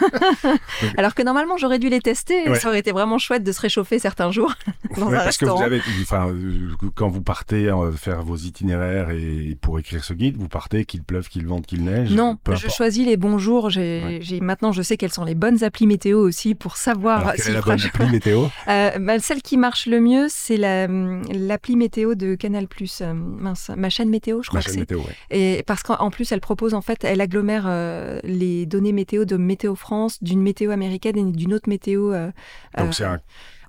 [0.96, 3.98] Alors que normalement j'aurais dû les tester, ça aurait été vraiment chouette de se réchauffer
[3.98, 4.52] certains jours
[4.96, 9.10] dans un parce que vous avez, enfin, euh, quand vous partez euh, faire vos itinéraires
[9.10, 12.10] et pour écrire ce guide, vous partez qu'il pleuve, qu'il vente, qu'il neige.
[12.10, 13.70] Non, je choisis les bons jours.
[13.70, 17.20] J'ai, maintenant je sais quelles sont les bonnes applis météo aussi pour savoir.
[17.20, 18.46] Alors, quelle est la bonne appli météo?
[18.66, 22.66] Bah, Celle qui marche le mieux, c'est l'appli météo de Canal+.
[23.02, 24.86] Euh, mince, ma chaîne météo, je crois que c'est.
[25.30, 29.36] Et parce qu'en plus, elle propose en fait, elle agglomère euh, les données météo de
[29.36, 32.14] Météo France, d'une météo américaine et d'une autre météo.
[32.14, 32.30] Euh,
[32.78, 33.20] Donc c'est un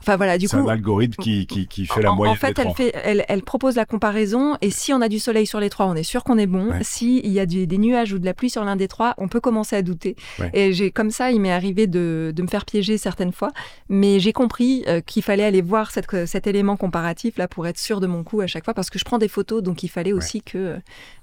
[0.02, 0.56] Enfin voilà, du coup.
[0.56, 2.34] C'est un algorithme qui, qui, fait la moyenne.
[2.34, 5.46] En fait, elle, fait elle, elle, propose la comparaison et si on a du soleil
[5.46, 6.72] sur les trois, on est sûr qu'on est bon.
[6.82, 9.40] S'il y a des nuages ou de la pluie sur l'un des trois, on peut
[9.40, 10.16] commencer à douter.
[10.54, 13.52] Et j'ai comme ça, il m'est arrivé de, de, me faire piéger certaines fois,
[13.90, 17.78] mais j'ai compris euh, qu'il fallait aller voir cette, cet élément comparatif là pour être
[17.78, 19.90] sûr de mon coup à chaque fois parce que je prends des photos, donc il
[19.90, 20.78] fallait aussi que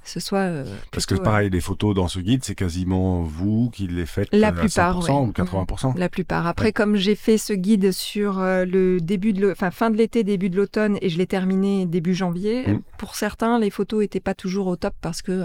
[0.08, 0.38] ce soit.
[0.38, 4.28] Euh, parce que pareil, les photos dans ce guide, c'est quasiment vous qui les faites
[4.32, 5.98] la plupart, 100% ou 80%.
[5.98, 6.46] La plupart.
[6.46, 10.24] Après, comme j'ai fait ce guide sur euh, le début de, enfin fin de l'été,
[10.24, 12.66] début de l'automne, et je l'ai terminé début janvier.
[12.66, 12.80] Mm.
[12.98, 15.44] Pour certains, les photos n'étaient pas toujours au top parce que euh,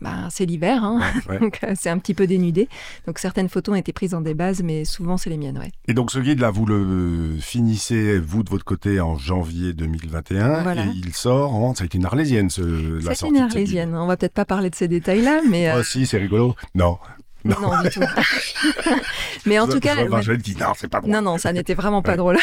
[0.00, 1.00] bah, c'est l'hiver, hein.
[1.40, 2.68] donc euh, c'est un petit peu dénudé.
[3.06, 5.72] Donc certaines photos ont été prises en des bases, mais souvent c'est les miennes, ouais.
[5.88, 10.88] Et donc ce guide-là, vous le finissez vous de votre côté en janvier 2021, et
[10.94, 13.34] il sort en, ça a été une arlésienne, ce, la sortie.
[13.34, 13.93] Une arlésienne.
[13.96, 15.72] On va peut-être pas parler de ces détails-là, mais.
[15.76, 16.54] Oh, si, c'est rigolo.
[16.74, 16.98] Non.
[17.44, 17.82] Non.
[17.82, 18.00] du tout.
[19.46, 19.94] mais en tout cas.
[20.22, 21.12] Je, dis, non, c'est pas drôle.
[21.12, 22.38] Non, non, ça n'était vraiment pas drôle.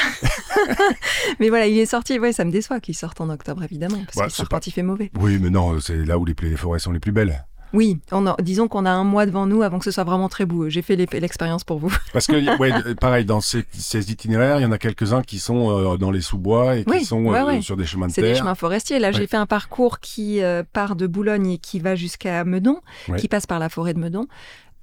[1.39, 2.19] mais voilà, il est sorti.
[2.19, 4.71] Ouais, ça me déçoit qu'il sorte en octobre, évidemment, parce bah, qu'il sort quand il
[4.71, 5.11] fait mauvais.
[5.19, 7.45] Oui, mais non, c'est là où les, forêts sont les plus belles.
[7.73, 10.45] Oui, on disons qu'on a un mois devant nous avant que ce soit vraiment très
[10.45, 10.69] beau.
[10.69, 11.93] J'ai fait l'expérience pour vous.
[12.13, 15.97] Parce que, ouais, pareil, dans ces, itinéraires, il y en a quelques-uns qui sont euh,
[15.97, 18.23] dans les sous-bois et qui sont euh, sur des chemins de terre.
[18.23, 18.99] C'est des chemins forestiers.
[18.99, 22.79] Là, j'ai fait un parcours qui euh, part de Boulogne et qui va jusqu'à Meudon,
[23.17, 24.27] qui passe par la forêt de Meudon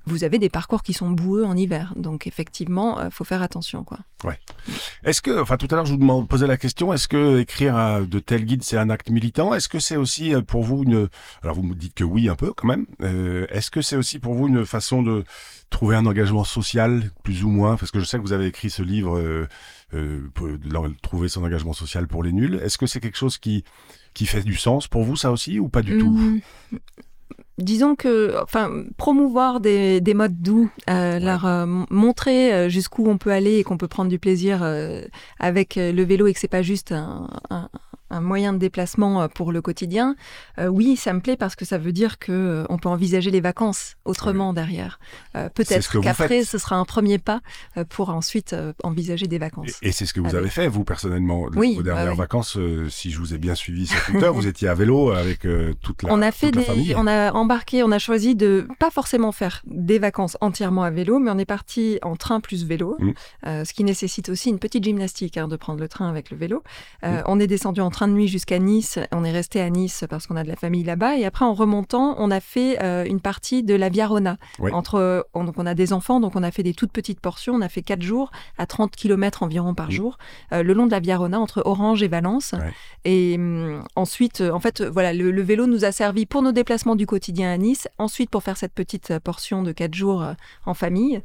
[0.09, 1.93] vous avez des parcours qui sont boueux en hiver.
[1.97, 3.85] Donc effectivement, il euh, faut faire attention.
[3.85, 3.99] Quoi.
[4.25, 4.39] Ouais.
[5.05, 8.19] Est-ce que, enfin tout à l'heure je vous posais la question, est-ce que écrire de
[8.19, 9.55] tels guides c'est un acte militant?
[9.55, 11.09] Est-ce que c'est aussi euh, pour vous une,
[11.43, 12.87] alors vous me dites que oui un peu quand même.
[13.03, 15.25] Euh, est-ce que c'est aussi pour vous une façon de
[15.71, 17.77] trouver un engagement social plus ou moins?
[17.77, 19.19] Parce que je sais que vous avez écrit ce livre,
[19.95, 20.49] euh, pour
[21.03, 22.61] trouver son engagement social pour les nuls.
[22.63, 23.65] Est-ce que c'est quelque chose qui
[24.15, 26.11] qui fait du sens pour vous ça aussi ou pas du tout?
[26.11, 26.41] Mmh
[27.59, 33.19] disons que, enfin, promouvoir des, des modes doux, euh, leur euh, montrer euh, jusqu'où on
[33.19, 34.65] peut aller et qu'on peut prendre du plaisir
[35.39, 37.69] avec le vélo et que c'est pas juste un, un
[38.11, 40.17] moyen de déplacement euh, pour le quotidien,
[40.59, 43.31] euh, oui, ça me plaît parce que ça veut dire que euh, on peut envisager
[43.31, 44.99] les vacances autrement derrière.
[45.55, 47.41] Peut-être qu'après, ce sera un premier pas
[47.91, 49.79] pour ensuite envisager des vacances.
[49.83, 51.49] Et, c'est ce que vous avez fait, vous, personnellement.
[51.55, 54.75] Oui, Vos dernières vacances, si je vous ai bien suivi sur Twitter, vous étiez à
[54.75, 55.47] vélo avec
[55.81, 56.95] toute la, on a fait des, famille.
[56.97, 61.19] On a embarqué, on a choisi de pas forcément faire des vacances entièrement à vélo,
[61.19, 63.65] mais on est parti en train plus vélo, mmh.
[63.65, 66.63] ce qui nécessite aussi une petite gymnastique hein, de prendre le train avec le vélo.
[67.03, 67.09] Mmh.
[67.27, 68.99] On est descendu en train de nuit jusqu'à Nice.
[69.11, 71.17] On est resté à Nice parce qu'on a de la famille là-bas.
[71.17, 74.37] Et après, en remontant, on a fait euh, une partie de la Via Rona.
[74.73, 77.55] Entre, donc, on a des enfants, donc on a fait des toutes petites portions.
[77.55, 80.19] On a fait quatre jours à 30 km environ par jour,
[80.53, 82.55] euh, le long de la Via Rona, entre Orange et Valence.
[83.05, 86.97] Et hum, ensuite, en fait, voilà, le, le, vélo nous a servi pour nos déplacements
[86.97, 87.89] du quotidien à Nice.
[87.99, 90.35] Ensuite, pour faire cette petite portion de quatre jours euh,
[90.67, 91.23] en famille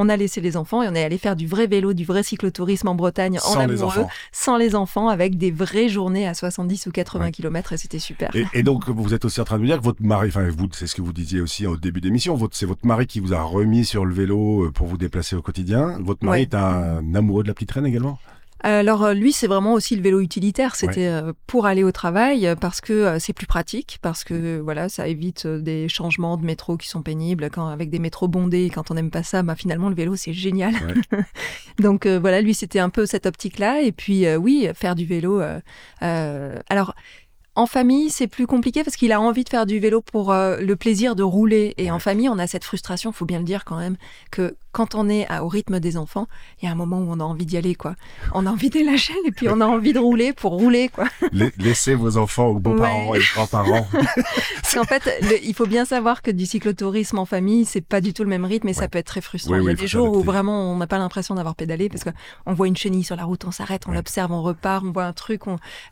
[0.00, 2.22] on a laissé les enfants et on est allé faire du vrai vélo, du vrai
[2.22, 4.08] cyclotourisme en Bretagne en sans les enfants.
[4.32, 8.30] sans les enfants, avec des vraies journées à 70 ou 80 km et c'était super.
[8.54, 10.68] Et, donc vous êtes aussi en train de me dire que votre mari, enfin vous,
[10.72, 13.42] c'est ce que vous disiez aussi au début d'émission, c'est votre mari qui vous a
[13.42, 15.98] remis sur le vélo euh, pour vous déplacer au quotidien.
[16.00, 18.18] Votre mari est un amoureux de la petite traîne également?
[18.62, 20.76] Alors euh, lui, c'est vraiment aussi le vélo utilitaire.
[20.76, 24.88] C'était euh, pour aller au travail euh, parce que c'est plus pratique, parce que voilà,
[24.88, 27.48] ça évite des changements de métro qui sont pénibles.
[27.50, 30.32] Quand avec des métros bondés, quand on n'aime pas ça, bah finalement le vélo c'est
[30.32, 30.74] génial.
[31.78, 33.82] Donc voilà, lui c'était un peu cette optique-là.
[33.82, 35.42] Et puis oui, faire du vélo.
[36.00, 36.94] alors
[37.56, 40.74] en famille, c'est plus compliqué parce qu'il a envie de faire du vélo pour le
[40.74, 41.74] plaisir de rouler.
[41.78, 43.96] Et en famille, on a cette frustration, faut bien le dire quand même,
[44.30, 46.26] que quand on est au rythme des enfants,
[46.60, 47.96] il y a un moment où on a envie d'y aller, quoi.
[48.34, 51.06] On a envie d'élager chaîne et puis on a envie de rouler pour rouler, quoi.
[51.58, 53.88] Laissez vos enfants aux beaux-parents et aux grands-parents.
[53.92, 55.10] Parce qu'en fait,
[55.42, 58.44] il faut bien savoir que du cyclotourisme en famille, c'est pas du tout le même
[58.44, 59.56] rythme et ça peut être très frustrant.
[59.56, 62.52] il y a des jours où vraiment on n'a pas l'impression d'avoir pédalé parce qu'on
[62.52, 65.12] voit une chenille sur la route, on s'arrête, on l'observe, on repart, on voit un
[65.12, 65.42] truc.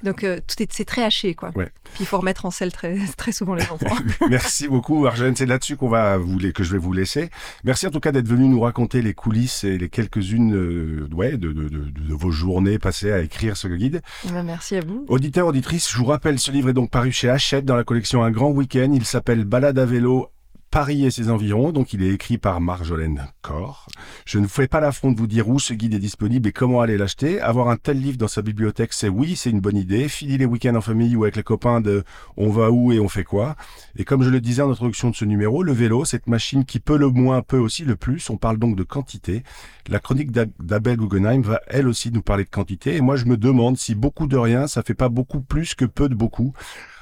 [0.02, 1.50] Donc euh, tout est, c'est très haché, quoi.
[1.52, 1.68] Puis
[2.00, 3.96] il faut remettre en selle très, très souvent les enfants.
[4.28, 5.34] Merci beaucoup, Arjane.
[5.34, 7.30] C'est là-dessus qu'on va vous, que je vais vous laisser.
[7.64, 11.36] Merci en tout cas d'être venu nous raconter les coulisses et les quelques-unes euh, ouais,
[11.36, 14.02] de, de, de, de, vos journées passées à écrire ce guide.
[14.30, 15.04] Ben, merci à vous.
[15.08, 18.22] Auditeur, auditrice, je vous rappelle, ce livre est donc paru chez Hachette dans la collection
[18.22, 18.90] Un grand week-end.
[18.94, 20.30] Il s'appelle Balade à vélo
[20.70, 23.88] Paris et ses environs, donc il est écrit par Marjolaine Corr.
[24.26, 26.52] Je ne vous fais pas l'affront de vous dire où ce guide est disponible et
[26.52, 27.40] comment aller l'acheter.
[27.40, 30.08] Avoir un tel livre dans sa bibliothèque, c'est oui, c'est une bonne idée.
[30.08, 32.04] Fini les week-ends en famille ou avec les copains de
[32.36, 33.56] on va où et on fait quoi.
[33.96, 36.80] Et comme je le disais en introduction de ce numéro, le vélo, cette machine qui
[36.80, 38.28] peut le moins, peut aussi le plus.
[38.28, 39.42] On parle donc de quantité.
[39.88, 42.96] La chronique d'Abel Guggenheim va elle aussi nous parler de quantité.
[42.96, 45.86] Et moi, je me demande si beaucoup de rien, ça fait pas beaucoup plus que
[45.86, 46.52] peu de beaucoup.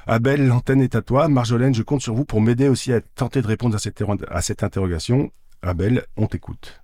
[0.08, 1.26] Abel, l'antenne est à toi.
[1.26, 5.32] Marjolaine, je compte sur vous pour m'aider aussi à tenter de répondre à cette, interrogation.
[5.62, 6.80] Abel, on t'écoute.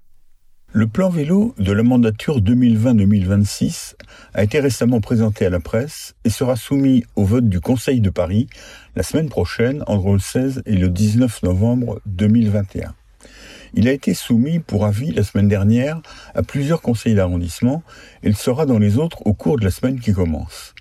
[0.73, 3.95] Le plan vélo de la mandature 2020-2026
[4.35, 8.11] a été récemment présenté à la presse et sera soumis au vote du Conseil de
[8.11, 8.49] Paris
[8.97, 12.93] la semaine prochaine, entre le 16 et le 19 novembre 2021.
[13.75, 16.03] Il a été soumis pour avis la semaine dernière
[16.35, 17.85] à plusieurs conseils d'arrondissement
[18.25, 20.75] et il sera dans les autres au cours de la semaine qui commence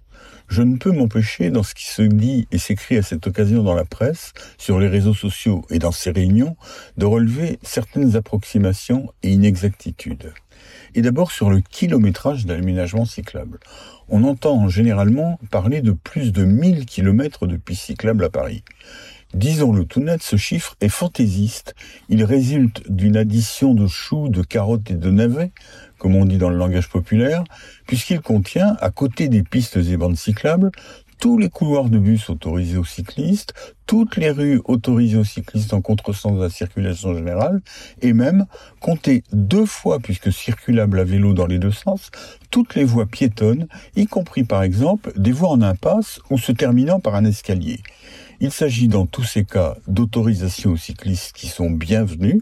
[0.52, 3.74] je ne peux m'empêcher, dans ce qui se dit et s'écrit à cette occasion dans
[3.74, 6.58] la presse, sur les réseaux sociaux et dans ces réunions,
[6.98, 10.34] de relever certaines approximations et inexactitudes.
[10.94, 13.60] Et d'abord sur le kilométrage d'aménagement cyclable.
[14.10, 18.66] On entend généralement parler de plus de 1000 kilomètres de pistes cyclables à Paris.
[19.34, 21.74] Disons-le tout net, ce chiffre est fantaisiste.
[22.10, 25.54] Il résulte d'une addition de choux, de carottes et de navets,
[26.02, 27.44] comme on dit dans le langage populaire,
[27.86, 30.72] puisqu'il contient, à côté des pistes et bandes cyclables,
[31.20, 33.54] tous les couloirs de bus autorisés aux cyclistes,
[33.86, 37.62] toutes les rues autorisées aux cyclistes en contresens de la circulation générale,
[38.02, 38.48] et même,
[38.80, 42.10] compter deux fois, puisque circulable à vélo dans les deux sens,
[42.50, 47.00] toutes les voies piétonnes, y compris par exemple des voies en impasse ou se terminant
[47.00, 47.80] par un escalier.
[48.44, 52.42] Il s'agit dans tous ces cas d'autorisations aux cyclistes qui sont bienvenues,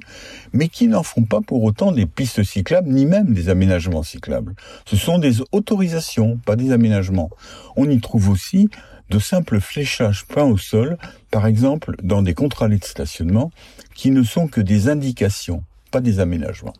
[0.54, 4.56] mais qui n'en font pas pour autant des pistes cyclables ni même des aménagements cyclables.
[4.86, 7.30] Ce sont des autorisations, pas des aménagements.
[7.76, 8.70] On y trouve aussi
[9.10, 10.98] de simples fléchages peints au sol,
[11.32, 13.52] par exemple dans des contrats de stationnement,
[13.94, 16.76] qui ne sont que des indications, pas des aménagements.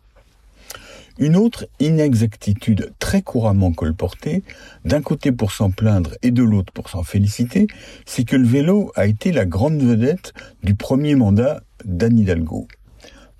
[1.20, 4.42] Une autre inexactitude très couramment colportée,
[4.86, 7.66] d'un côté pour s'en plaindre et de l'autre pour s'en féliciter,
[8.06, 12.68] c'est que le vélo a été la grande vedette du premier mandat d'Anne Hidalgo.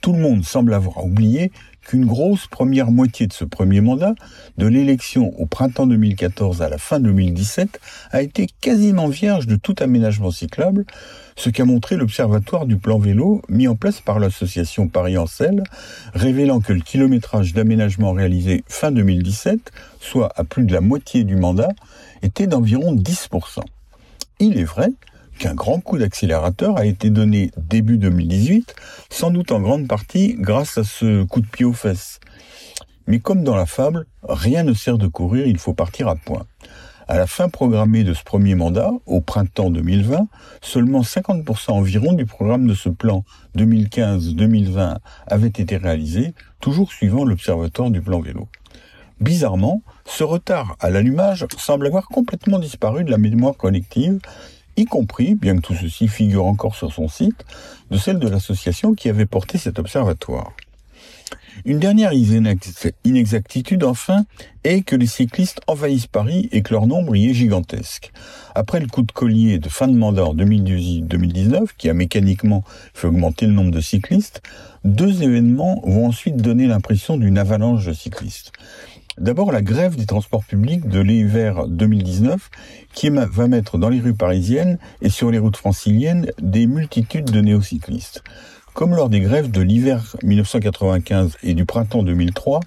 [0.02, 1.52] Tout le monde semble avoir oublié
[1.86, 4.14] qu'une grosse première moitié de ce premier mandat,
[4.58, 9.74] de l'élection au printemps 2014 à la fin 2017, a été quasiment vierge de tout
[9.80, 10.84] aménagement cyclable,
[11.36, 15.62] ce qu'a montré l'observatoire du plan vélo mis en place par l'association Paris-Ancel,
[16.14, 21.36] révélant que le kilométrage d'aménagement réalisé fin 2017, soit à plus de la moitié du
[21.36, 21.70] mandat,
[22.22, 23.60] était d'environ 10%.
[24.38, 24.90] Il est vrai
[25.40, 28.74] qu'un grand coup d'accélérateur a été donné début 2018,
[29.08, 32.20] sans doute en grande partie grâce à ce coup de pied aux fesses.
[33.06, 36.44] Mais comme dans la fable, rien ne sert de courir, il faut partir à point.
[37.08, 40.28] À la fin programmée de ce premier mandat, au printemps 2020,
[40.60, 43.24] seulement 50% environ du programme de ce plan
[43.56, 48.46] 2015-2020 avait été réalisé, toujours suivant l'observatoire du plan vélo.
[49.20, 54.18] Bizarrement, ce retard à l'allumage semble avoir complètement disparu de la mémoire collective
[54.76, 57.44] y compris, bien que tout ceci figure encore sur son site,
[57.90, 60.52] de celle de l'association qui avait porté cet observatoire.
[61.64, 62.12] Une dernière
[63.04, 64.24] inexactitude, enfin,
[64.64, 68.12] est que les cyclistes envahissent Paris et que leur nombre y est gigantesque.
[68.54, 73.08] Après le coup de collier de fin de mandat en 2018-2019, qui a mécaniquement fait
[73.08, 74.42] augmenter le nombre de cyclistes,
[74.84, 78.52] deux événements vont ensuite donner l'impression d'une avalanche de cyclistes.
[79.20, 82.48] D'abord, la grève des transports publics de l'hiver 2019,
[82.94, 87.42] qui va mettre dans les rues parisiennes et sur les routes franciliennes des multitudes de
[87.42, 88.24] néocyclistes.
[88.72, 92.60] Comme lors des grèves de l'hiver 1995 et du printemps 2003,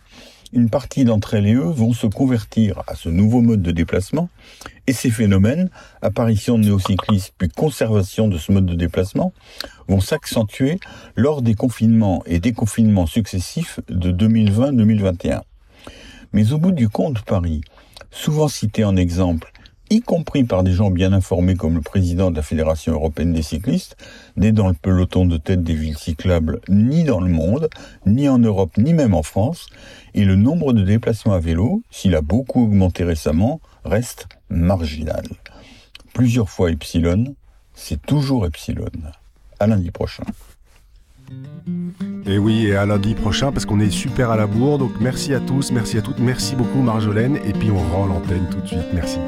[0.53, 4.29] une partie d'entre elles et eux vont se convertir à ce nouveau mode de déplacement,
[4.85, 5.71] et ces phénomènes,
[6.03, 9.33] apparition de néocyclistes puis conservation de ce mode de déplacement,
[9.87, 10.79] vont s'accentuer
[11.15, 15.41] lors des confinements et déconfinements successifs de 2020-2021.
[16.33, 17.61] Mais au bout du compte, Paris,
[18.09, 19.51] souvent cité en exemple,
[19.91, 23.43] y compris par des gens bien informés comme le président de la Fédération européenne des
[23.43, 23.95] cyclistes,
[24.35, 27.69] n'est dans le peloton de tête des villes cyclables ni dans le monde,
[28.07, 29.67] ni en Europe, ni même en France,
[30.15, 35.23] et le nombre de déplacements à vélo, s'il a beaucoup augmenté récemment, reste marginal.
[36.13, 37.35] Plusieurs fois epsilon,
[37.75, 38.89] c'est toujours epsilon.
[39.59, 40.23] À lundi prochain.
[42.25, 44.77] Et oui, et à lundi prochain parce qu'on est super à la bourre.
[44.77, 47.37] Donc merci à tous, merci à toutes, merci beaucoup Marjolaine.
[47.45, 48.93] Et puis on rend l'antenne tout de suite.
[48.93, 49.19] Merci.